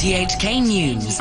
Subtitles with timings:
[0.00, 1.18] RTHK News.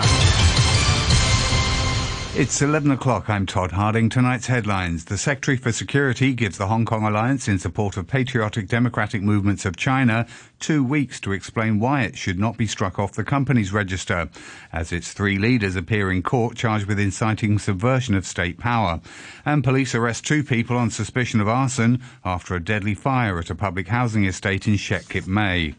[2.40, 3.30] It's 11 o'clock.
[3.30, 4.08] I'm Todd Harding.
[4.08, 5.04] Tonight's headlines.
[5.04, 9.66] The Secretary for Security gives the Hong Kong Alliance in support of patriotic democratic movements
[9.66, 10.26] of China
[10.62, 14.30] two weeks to explain why it should not be struck off the company's register,
[14.72, 19.02] as its three leaders appear in court charged with inciting subversion of state power.
[19.46, 23.56] And police arrest two people on suspicion of arson after a deadly fire at a
[23.56, 25.76] public housing estate in Shek Kip Mei.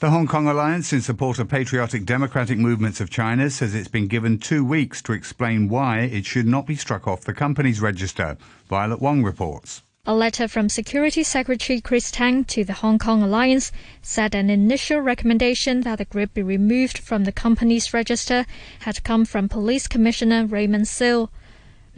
[0.00, 4.06] The Hong Kong Alliance in support of patriotic democratic movements of China says it's been
[4.06, 8.36] given two weeks to explain why it should not be struck off the company's register.
[8.68, 9.82] Violet Wong reports.
[10.06, 15.00] A letter from Security Secretary Chris Tang to the Hong Kong Alliance said an initial
[15.00, 18.46] recommendation that the group be removed from the company's register
[18.82, 21.28] had come from Police Commissioner Raymond Siu.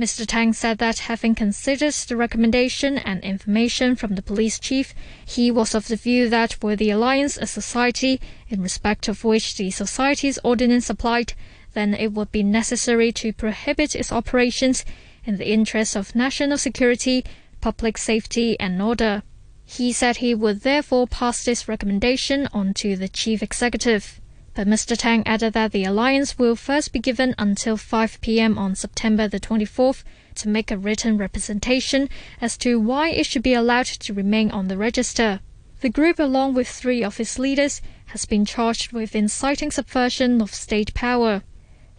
[0.00, 0.27] Mr.
[0.27, 4.95] Tang said that having considered the recommendation and information from the police chief,
[5.26, 8.18] he was of the view that were the alliance a society
[8.48, 11.34] in respect of which the society's ordinance applied,
[11.74, 14.87] then it would be necessary to prohibit its operations
[15.26, 17.23] in the interests of national security,
[17.60, 19.23] public safety and order.
[19.66, 24.18] He said he would therefore pass this recommendation on to the chief executive.
[24.60, 24.94] But Mr.
[24.94, 28.58] Tang added that the alliance will first be given until 5 p.m.
[28.58, 30.02] on September the 24th
[30.34, 32.10] to make a written representation
[32.42, 35.40] as to why it should be allowed to remain on the register.
[35.80, 40.52] The group, along with three of its leaders, has been charged with inciting subversion of
[40.52, 41.42] state power.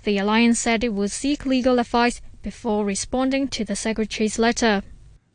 [0.03, 4.83] The alliance said it would seek legal advice before responding to the secretary's letter.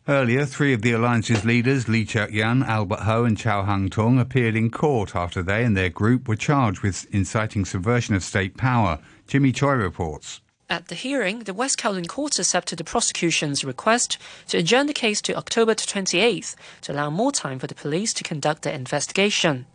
[0.09, 4.71] Earlier, three of the alliance's leaders, Lee Cheuk-yan, Albert Ho and Chow Hang-tung, appeared in
[4.71, 9.01] court after they and their group were charged with inciting subversion of state power.
[9.27, 10.41] Jimmy Choi reports.
[10.69, 15.20] At the hearing, the West Kowloon Court accepted the prosecution's request to adjourn the case
[15.22, 19.67] to October 28th to allow more time for the police to conduct their investigation.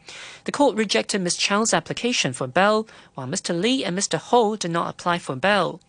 [0.44, 1.38] The court rejected Ms.
[1.38, 3.58] Chow's application for bail, while Mr.
[3.58, 4.18] Lee and Mr.
[4.18, 5.80] Ho did not apply for bail.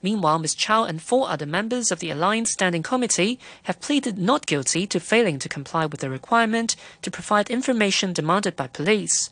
[0.00, 0.54] Meanwhile, Ms.
[0.54, 5.00] Chow and four other members of the Alliance Standing Committee have pleaded not guilty to
[5.00, 9.28] failing to comply with the requirement to provide information demanded by police.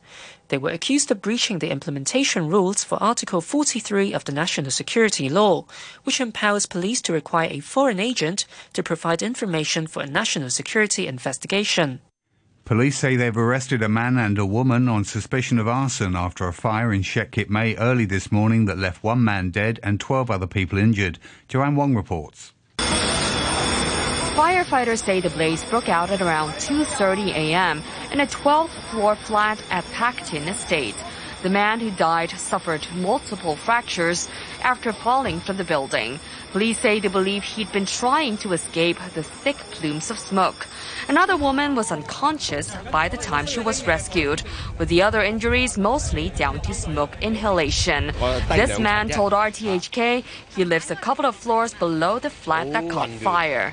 [0.49, 5.29] They were accused of breaching the implementation rules for Article 43 of the National Security
[5.29, 5.67] Law,
[6.05, 11.07] which empowers police to require a foreign agent to provide information for a national security
[11.07, 12.01] investigation.
[12.65, 16.53] Police say they've arrested a man and a woman on suspicion of arson after a
[16.55, 20.31] fire in Shek Kip Mei early this morning that left one man dead and 12
[20.31, 21.19] other people injured.
[21.47, 22.54] Joanne Wong reports.
[24.35, 27.85] Firefighters say the blaze broke out at around 2.30 a.m.
[28.11, 30.97] in a 12th floor flat at Pak Tin Estate.
[31.45, 34.29] The man who died suffered multiple fractures
[34.63, 36.19] after falling from the building.
[36.51, 40.67] Police say they believe he'd been trying to escape the thick plumes of smoke.
[41.09, 44.43] Another woman was unconscious by the time she was rescued,
[44.79, 48.11] with the other injuries mostly down to smoke inhalation.
[48.49, 50.25] This man told RTHK
[50.57, 53.73] he lives a couple of floors below the flat that caught fire.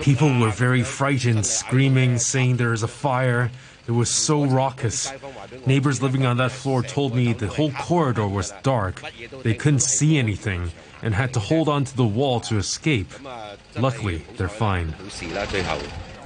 [0.00, 3.50] People were very frightened, screaming, saying there is a fire.
[3.86, 5.12] It was so raucous.
[5.66, 9.02] Neighbors living on that floor told me the whole corridor was dark.
[9.42, 10.70] They couldn't see anything
[11.02, 13.12] and had to hold on to the wall to escape.
[13.76, 14.94] Luckily, they're fine.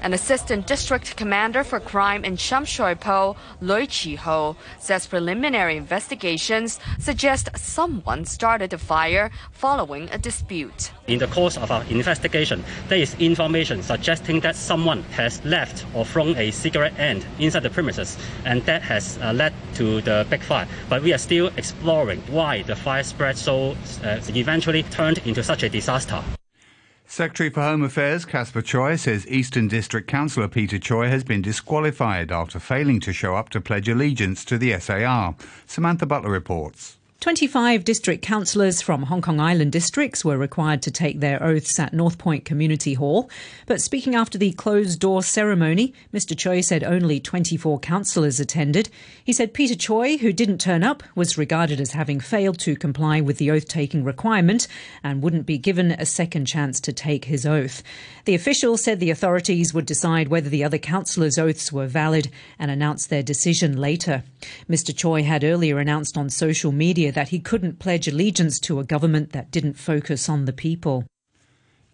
[0.06, 5.76] An assistant district commander for crime in Sham Shui Po, Lui Chi Ho, says preliminary
[5.76, 10.92] investigations suggest someone started the fire following a dispute.
[11.08, 16.04] In the course of our investigation, there is information suggesting that someone has left or
[16.04, 20.42] thrown a cigarette end inside the premises, and that has uh, led to the big
[20.42, 20.68] fire.
[20.88, 23.72] But we are still exploring why the fire spread so
[24.04, 26.22] uh, eventually turned into such a disaster.
[27.08, 32.32] Secretary for Home Affairs Caspar Tsui says Eastern District Councillor Peter Choi has been disqualified
[32.32, 35.36] after failing to show up to pledge allegiance to the SAR.
[35.66, 36.95] Samantha Butler reports.
[37.20, 41.94] 25 district councillors from Hong Kong Island districts were required to take their oaths at
[41.94, 43.28] North Point Community Hall.
[43.64, 46.36] But speaking after the closed door ceremony, Mr.
[46.36, 48.90] Tsui said only 24 councillors attended.
[49.24, 53.20] He said Peter Choi, who didn't turn up, was regarded as having failed to comply
[53.22, 54.68] with the oath taking requirement
[55.02, 57.82] and wouldn't be given a second chance to take his oath.
[58.26, 62.70] The official said the authorities would decide whether the other councillors' oaths were valid and
[62.70, 64.22] announce their decision later.
[64.68, 64.94] Mr.
[64.94, 69.32] Choi had earlier announced on social media that he couldn't pledge allegiance to a government
[69.32, 71.04] that didn't focus on the people.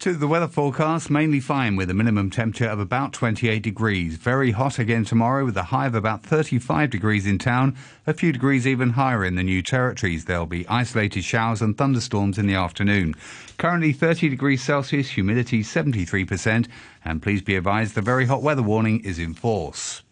[0.03, 4.17] To the weather forecast, mainly fine with a minimum temperature of about 28 degrees.
[4.17, 8.33] Very hot again tomorrow with a high of about 35 degrees in town, a few
[8.33, 10.25] degrees even higher in the new territories.
[10.25, 13.15] There'll be isolated showers and thunderstorms in the afternoon.
[13.59, 16.67] Currently 30 degrees Celsius, humidity 73%,
[17.05, 20.03] and please be advised the very hot weather warning is in force.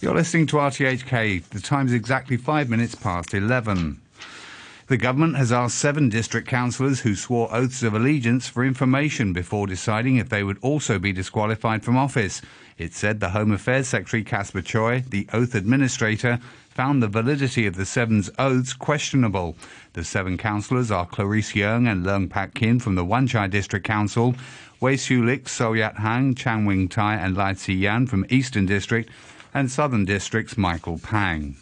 [0.00, 1.44] You're listening to RTHK.
[1.44, 4.00] The time is exactly five minutes past 11.
[4.88, 9.66] The government has asked seven district councillors who swore oaths of allegiance for information before
[9.66, 12.40] deciding if they would also be disqualified from office.
[12.78, 16.38] It said the Home Affairs Secretary Caspar Tsui, the oath administrator,
[16.70, 19.56] found the validity of the seven's oaths questionable.
[19.92, 23.84] The seven councillors are Clarice Yeung and Leung Pak Kin from the Wan Chai District
[23.84, 24.36] Council,
[24.80, 28.64] Wei Siu Lik, So Yat Hang, Chan Wing Tai and Lai Tzi Yan from Eastern
[28.64, 29.10] District,
[29.52, 31.56] and Southern District's Michael Pang.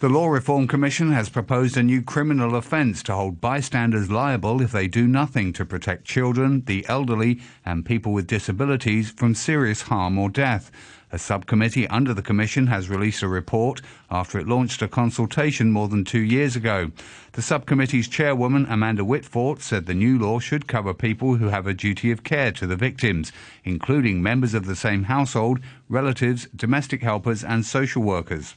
[0.00, 4.72] The Law Reform Commission has proposed a new criminal offence to hold bystanders liable if
[4.72, 10.16] they do nothing to protect children, the elderly, and people with disabilities from serious harm
[10.16, 10.70] or death.
[11.12, 15.86] A subcommittee under the Commission has released a report after it launched a consultation more
[15.86, 16.92] than two years ago.
[17.32, 21.74] The subcommittee's chairwoman, Amanda Whitfort, said the new law should cover people who have a
[21.74, 23.32] duty of care to the victims,
[23.64, 25.60] including members of the same household,
[25.90, 28.54] relatives, domestic helpers, and social workers.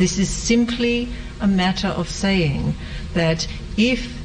[0.00, 1.10] This is simply
[1.42, 2.74] a matter of saying
[3.12, 4.18] that if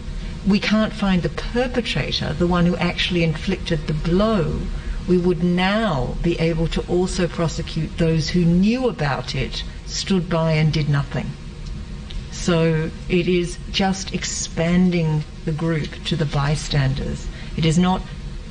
[0.47, 4.61] we can't find the perpetrator, the one who actually inflicted the blow,
[5.05, 10.53] we would now be able to also prosecute those who knew about it, stood by,
[10.53, 11.31] and did nothing.
[12.31, 17.27] So it is just expanding the group to the bystanders.
[17.57, 18.01] It is not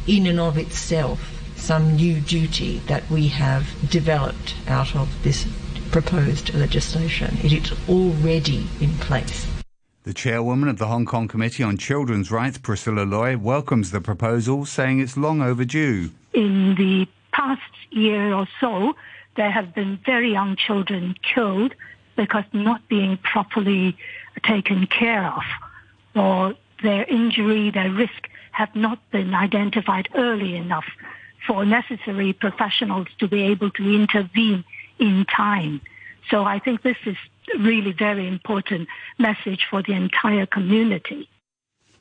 [0.07, 5.47] in and of itself some new duty that we have developed out of this
[5.95, 7.39] proposed legislation.
[7.45, 9.47] It is already in place.
[10.03, 14.65] The chairwoman of the Hong Kong Committee on Children's Rights, Priscilla Lui, welcomes the proposal,
[14.65, 16.11] saying it's long overdue.
[16.33, 18.97] In the past year or so,
[19.37, 21.77] there have been very young children killed
[22.17, 23.97] because not being properly
[24.43, 25.45] taken care of,
[26.17, 30.87] or their injury, their risk have not been identified early enough
[31.47, 34.65] for necessary professionals to be able to intervene
[34.99, 35.81] in time.
[36.31, 37.17] So I think this is
[37.59, 38.89] really very important
[39.19, 41.29] message for the entire community.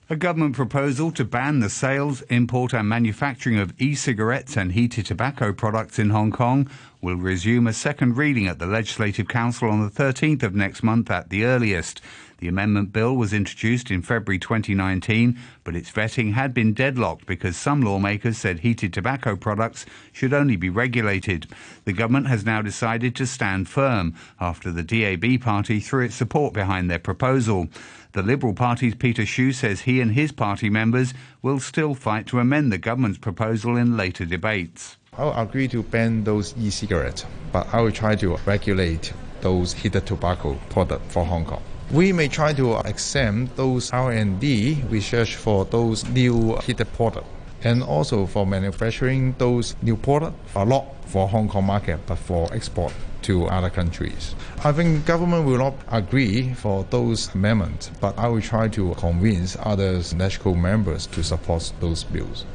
[0.10, 5.54] A government proposal to ban the sales, import and manufacturing of e-cigarettes and heated tobacco
[5.54, 6.70] products in Hong Kong
[7.02, 11.10] will resume a second reading at the Legislative Council on the 13th of next month
[11.10, 12.02] at the earliest.
[12.40, 17.56] The amendment bill was introduced in February 2019, but its vetting had been deadlocked because
[17.56, 21.48] some lawmakers said heated tobacco products should only be regulated.
[21.86, 26.54] The government has now decided to stand firm after the DAB party threw its support
[26.54, 27.70] behind their proposal.
[28.14, 32.38] The Liberal Party's Peter Shiu says he and his party members will still fight to
[32.38, 34.98] amend the government's proposal in later debates.
[35.18, 39.12] I'll agree to ban those e-cigarettes, but I will try to regulate
[39.42, 41.64] those heated tobacco products for Hong Kong.
[41.90, 47.26] We may try to exempt those R&D research for those new heated products
[47.64, 52.54] and also for manufacturing those new products, a lot for Hong Kong market, but for
[52.54, 52.94] export
[53.24, 54.36] to other countries.
[54.64, 59.58] I think government will not agree for those amendments, but I will try to convince
[59.60, 62.46] other national members to support those bills.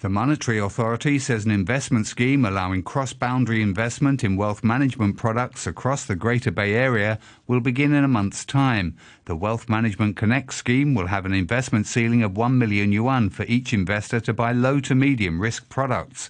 [0.00, 5.66] The Monetary Authority says an investment scheme allowing cross boundary investment in wealth management products
[5.66, 7.18] across the Greater Bay Area
[7.48, 8.96] will begin in a month's time.
[9.24, 13.42] The Wealth Management Connect scheme will have an investment ceiling of 1 million yuan for
[13.46, 16.28] each investor to buy low to medium risk products.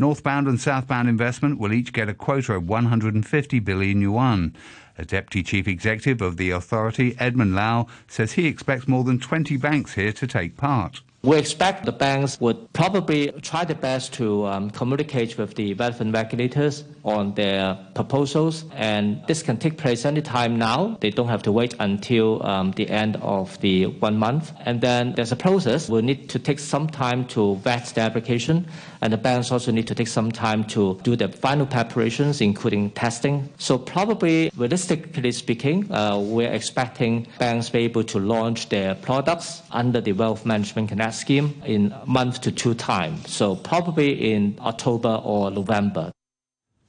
[0.00, 4.56] Northbound and southbound investment will each get a quota of 150 billion yuan.
[4.96, 9.58] A deputy chief executive of the authority, Edmund Lau, says he expects more than 20
[9.58, 11.02] banks here to take part.
[11.22, 16.14] We expect the banks would probably try their best to um, communicate with the relevant
[16.14, 20.96] regulators on their proposals, and this can take place anytime now.
[21.00, 24.52] They don't have to wait until um, the end of the one month.
[24.64, 25.90] And then there's a process.
[25.90, 28.66] We'll need to take some time to vet the application,
[29.02, 32.92] and the banks also need to take some time to do the final preparations, including
[32.92, 33.50] testing.
[33.58, 39.62] So probably, realistically speaking, uh, we're expecting banks to be able to launch their products
[39.70, 43.24] under the Wealth Management scheme in a month to two time.
[43.26, 46.12] So probably in October or November.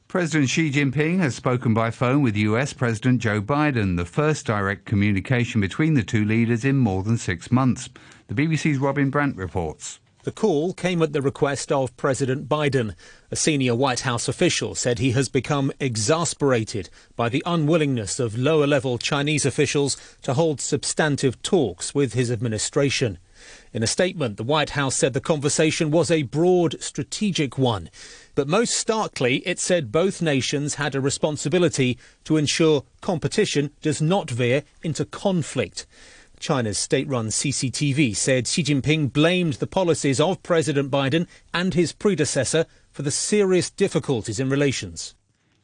[0.07, 4.85] President Xi Jinping has spoken by phone with US President Joe Biden, the first direct
[4.85, 7.89] communication between the two leaders in more than six months.
[8.27, 10.01] The BBC's Robin Brandt reports.
[10.23, 12.93] The call came at the request of President Biden.
[13.31, 18.67] A senior White House official said he has become exasperated by the unwillingness of lower
[18.67, 23.17] level Chinese officials to hold substantive talks with his administration.
[23.73, 27.89] In a statement, the White House said the conversation was a broad strategic one.
[28.35, 34.29] But most starkly, it said both nations had a responsibility to ensure competition does not
[34.29, 35.87] veer into conflict.
[36.37, 41.93] China's state run CCTV said Xi Jinping blamed the policies of President Biden and his
[41.93, 45.15] predecessor for the serious difficulties in relations.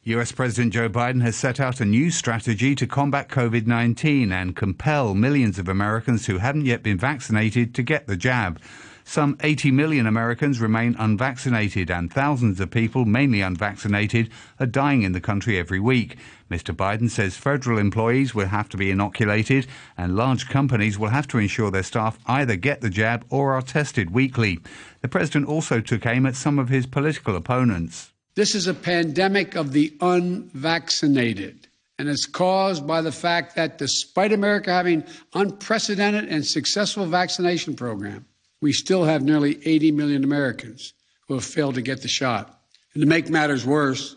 [0.04, 4.54] US President Joe Biden has set out a new strategy to combat COVID 19 and
[4.54, 8.60] compel millions of Americans who haven't yet been vaccinated to get the jab.
[9.04, 15.12] Some 80 million Americans remain unvaccinated, and thousands of people, mainly unvaccinated, are dying in
[15.12, 16.16] the country every week.
[16.48, 16.74] Mr.
[16.74, 21.38] Biden says federal employees will have to be inoculated, and large companies will have to
[21.38, 24.60] ensure their staff either get the jab or are tested weekly.
[25.00, 28.12] The president also took aim at some of his political opponents.
[28.38, 31.66] This is a pandemic of the unvaccinated,
[31.98, 35.02] and it's caused by the fact that despite America having
[35.34, 38.26] unprecedented and successful vaccination program,
[38.60, 40.94] we still have nearly 80 million Americans
[41.26, 42.60] who have failed to get the shot.
[42.94, 44.14] And to make matters worse,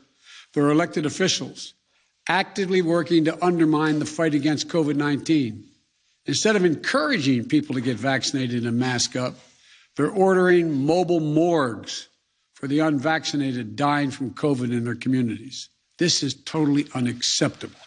[0.53, 1.73] there are elected officials
[2.27, 5.63] actively working to undermine the fight against COVID 19.
[6.27, 9.33] Instead of encouraging people to get vaccinated and mask up,
[9.97, 12.07] they're ordering mobile morgues
[12.61, 15.69] for the unvaccinated dying from COVID in their communities.
[15.97, 17.79] This is totally unacceptable.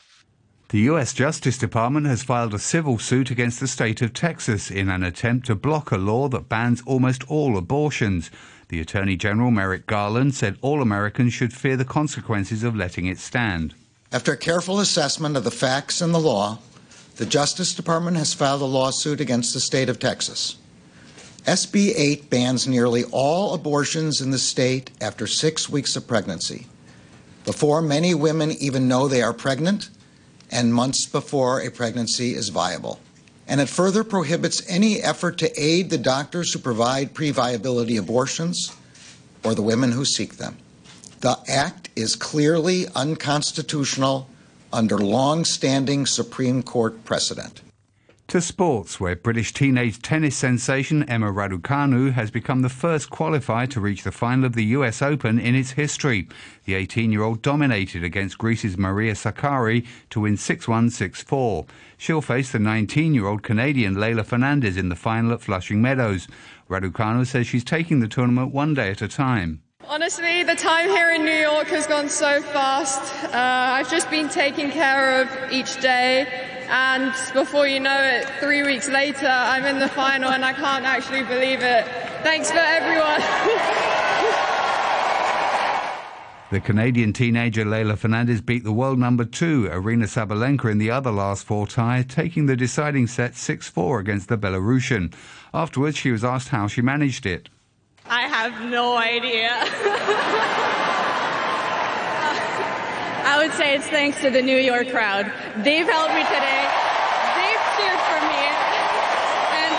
[0.70, 1.12] The U.S.
[1.12, 5.46] Justice Department has filed a civil suit against the state of Texas in an attempt
[5.46, 8.32] to block a law that bans almost all abortions.
[8.66, 13.20] The Attorney General Merrick Garland said all Americans should fear the consequences of letting it
[13.20, 13.74] stand.
[14.10, 16.58] After a careful assessment of the facts and the law,
[17.14, 20.56] the Justice Department has filed a lawsuit against the state of Texas.
[21.46, 26.66] SB 8 bans nearly all abortions in the state after six weeks of pregnancy,
[27.44, 29.90] before many women even know they are pregnant,
[30.50, 32.98] and months before a pregnancy is viable.
[33.46, 38.74] And it further prohibits any effort to aid the doctors who provide pre viability abortions
[39.44, 40.56] or the women who seek them.
[41.20, 44.30] The act is clearly unconstitutional
[44.72, 47.60] under long standing Supreme Court precedent.
[48.28, 53.80] To sports, where British teenage tennis sensation Emma Raducanu has become the first qualifier to
[53.80, 56.26] reach the final of the US Open in its history.
[56.64, 61.66] The 18 year old dominated against Greece's Maria Sakkari to win 6 1 6 4.
[61.98, 66.26] She'll face the 19 year old Canadian Leylah Fernandez in the final at Flushing Meadows.
[66.68, 69.60] Raducanu says she's taking the tournament one day at a time.
[69.86, 73.14] Honestly, the time here in New York has gone so fast.
[73.26, 78.62] Uh, I've just been taking care of each day and before you know it, three
[78.62, 81.86] weeks later, I'm in the final and I can't actually believe it.
[82.22, 83.20] Thanks for everyone.
[86.50, 91.10] The Canadian teenager Leylah Fernandez beat the world number two, Aryna Sabalenka, in the other
[91.10, 95.12] last four tie, taking the deciding set 6 4 against the Belarusian.
[95.52, 97.48] Afterwards, she was asked how she managed it.
[98.06, 99.50] I have no idea.
[103.34, 105.26] I would say it's thanks to the New York crowd.
[105.64, 106.62] They've helped me today.
[107.34, 108.42] They've cheered for me.
[109.58, 109.74] And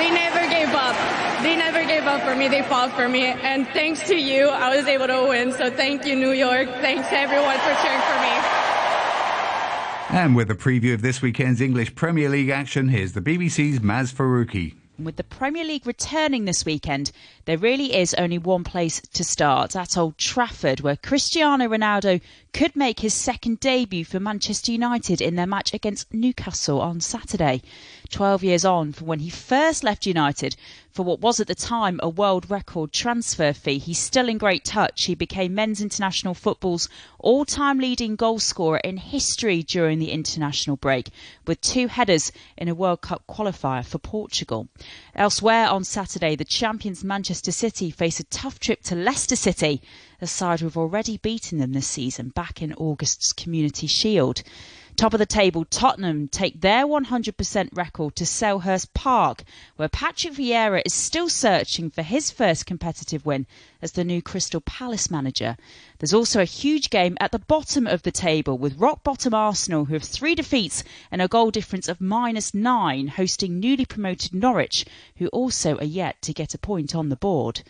[0.00, 0.96] they never gave up.
[1.42, 2.48] They never gave up for me.
[2.48, 3.26] They fought for me.
[3.26, 5.52] And thanks to you, I was able to win.
[5.52, 6.66] So thank you, New York.
[6.80, 8.32] Thanks to everyone for cheering for me.
[10.18, 14.14] And with a preview of this weekend's English Premier League action, here's the BBC's Maz
[14.14, 14.76] Faruqi.
[14.96, 17.10] With the Premier League returning this weekend,
[17.46, 22.20] there really is only one place to start at Old Trafford, where Cristiano Ronaldo
[22.52, 27.60] could make his second debut for Manchester United in their match against Newcastle on Saturday.
[28.14, 30.54] 12 years on from when he first left United
[30.92, 33.78] for what was at the time a world record transfer fee.
[33.78, 35.06] He's still in great touch.
[35.06, 40.76] He became men's international football's all time leading goal scorer in history during the international
[40.76, 41.10] break,
[41.44, 44.68] with two headers in a World Cup qualifier for Portugal.
[45.16, 49.82] Elsewhere on Saturday, the champions Manchester City face a tough trip to Leicester City,
[50.20, 54.44] a side who've already beaten them this season back in August's Community Shield.
[54.96, 59.42] Top of the table, Tottenham take their 100% record to Selhurst Park,
[59.74, 63.44] where Patrick Vieira is still searching for his first competitive win
[63.82, 65.56] as the new Crystal Palace manager.
[65.98, 69.86] There's also a huge game at the bottom of the table with rock bottom Arsenal,
[69.86, 74.86] who have three defeats and a goal difference of minus nine, hosting newly promoted Norwich,
[75.16, 77.62] who also are yet to get a point on the board.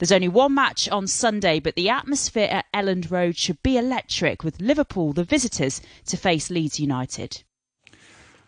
[0.00, 4.42] There's only one match on Sunday, but the atmosphere at Elland Road should be electric,
[4.42, 7.42] with Liverpool, the visitors, to face Leeds United.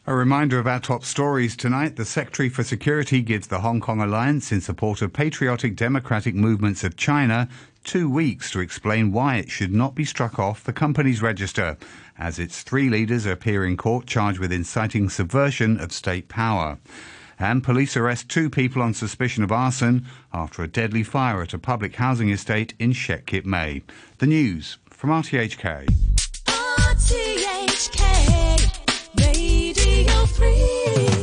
[0.06, 1.96] A reminder of our top stories tonight.
[1.96, 6.84] The Secretary for Security gives the Hong Kong Alliance in support of patriotic democratic movements
[6.84, 7.50] of China
[7.84, 11.76] two weeks to explain why it should not be struck off the company's register,
[12.16, 16.78] as its three leaders appear in court charged with inciting subversion of state power.
[17.42, 21.58] And police arrest two people on suspicion of arson after a deadly fire at a
[21.58, 23.82] public housing estate in Shek Kip Mei.
[24.18, 25.88] The news from RTHK.
[26.46, 27.98] RTHK
[29.18, 31.21] Radio 3.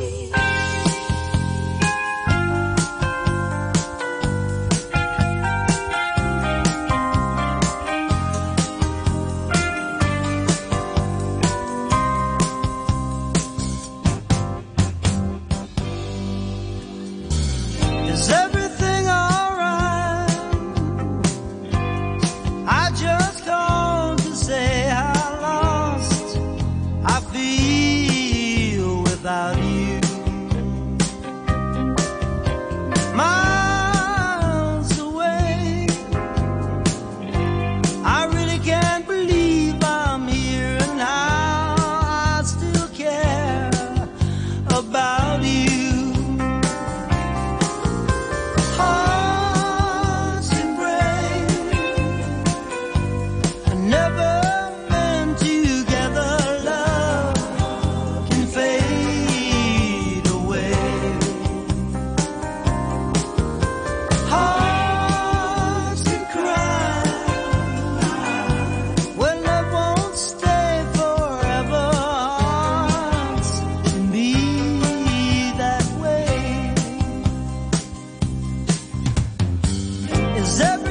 [80.40, 80.89] is every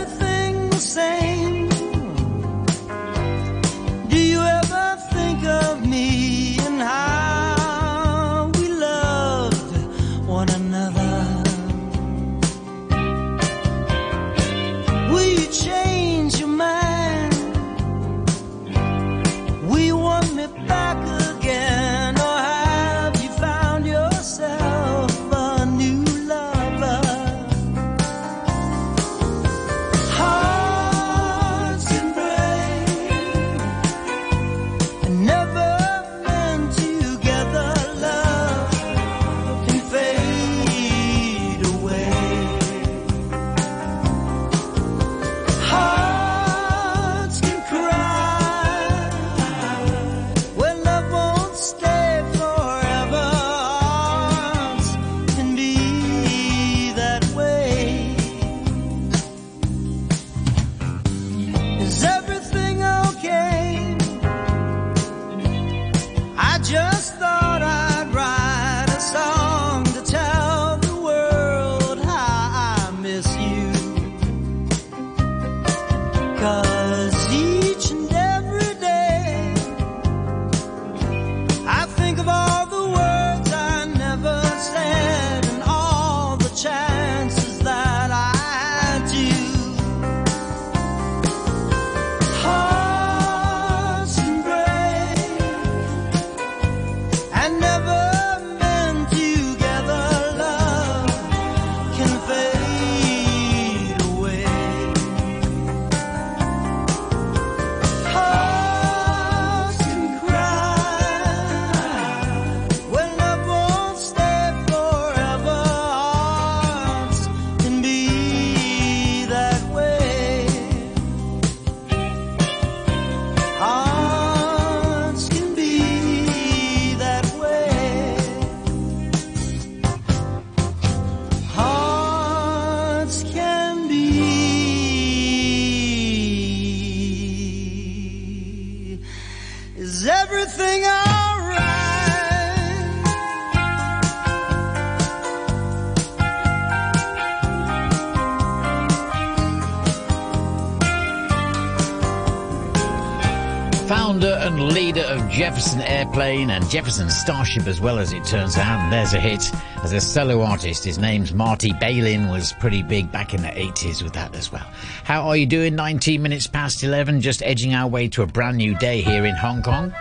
[155.31, 158.81] Jefferson Airplane and Jefferson Starship as well as it turns out.
[158.81, 160.85] And there's a hit as a solo artist.
[160.85, 164.67] His name's Marty Balin was pretty big back in the 80s with that as well.
[165.05, 165.75] How are you doing?
[165.75, 169.35] 19 minutes past 11, just edging our way to a brand new day here in
[169.37, 169.93] Hong Kong.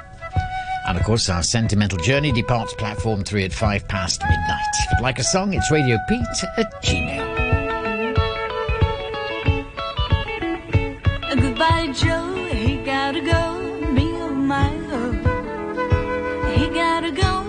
[0.88, 4.62] And of course, our sentimental journey departs platform 3 at 5 past midnight.
[4.80, 6.22] If you'd like a song, it's Radio Pete
[6.58, 7.26] at Gmail.
[16.55, 17.46] He gotta go,